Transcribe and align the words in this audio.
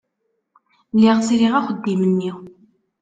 Lliɣ 0.93 1.17
sriɣ 1.27 1.53
axeddim-nni. 1.59 2.31